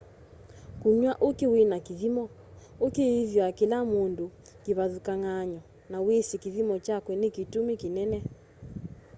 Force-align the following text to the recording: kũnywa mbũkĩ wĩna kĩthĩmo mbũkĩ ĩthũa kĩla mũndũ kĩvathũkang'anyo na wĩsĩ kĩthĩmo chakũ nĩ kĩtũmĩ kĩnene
kũnywa 0.81 1.13
mbũkĩ 1.17 1.45
wĩna 1.53 1.77
kĩthĩmo 1.85 2.23
mbũkĩ 2.77 3.03
ĩthũa 3.21 3.47
kĩla 3.57 3.79
mũndũ 3.91 4.25
kĩvathũkang'anyo 4.63 5.61
na 5.91 5.97
wĩsĩ 6.05 6.35
kĩthĩmo 6.43 6.75
chakũ 6.85 7.11
nĩ 7.21 7.27
kĩtũmĩ 7.35 7.73
kĩnene 7.81 8.19